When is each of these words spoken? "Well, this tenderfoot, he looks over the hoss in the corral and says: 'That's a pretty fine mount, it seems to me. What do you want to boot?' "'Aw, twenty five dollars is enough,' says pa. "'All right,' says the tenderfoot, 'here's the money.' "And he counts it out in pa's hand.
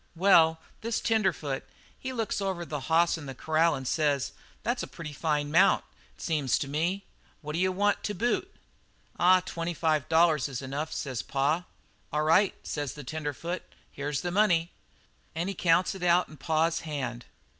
"Well, 0.15 0.59
this 0.81 0.99
tenderfoot, 0.99 1.63
he 1.99 2.11
looks 2.11 2.41
over 2.41 2.65
the 2.65 2.79
hoss 2.89 3.19
in 3.19 3.27
the 3.27 3.35
corral 3.35 3.75
and 3.75 3.87
says: 3.87 4.31
'That's 4.63 4.81
a 4.81 4.87
pretty 4.87 5.13
fine 5.13 5.51
mount, 5.51 5.83
it 6.15 6.21
seems 6.23 6.57
to 6.57 6.67
me. 6.67 7.05
What 7.41 7.53
do 7.53 7.59
you 7.59 7.71
want 7.71 8.01
to 8.05 8.15
boot?' 8.15 8.51
"'Aw, 9.19 9.41
twenty 9.41 9.75
five 9.75 10.09
dollars 10.09 10.49
is 10.49 10.63
enough,' 10.63 10.91
says 10.91 11.21
pa. 11.21 11.65
"'All 12.11 12.23
right,' 12.23 12.55
says 12.65 12.95
the 12.95 13.03
tenderfoot, 13.03 13.61
'here's 13.91 14.21
the 14.21 14.31
money.' 14.31 14.71
"And 15.35 15.49
he 15.49 15.53
counts 15.53 15.93
it 15.93 16.01
out 16.01 16.27
in 16.27 16.37
pa's 16.37 16.79
hand. 16.79 17.25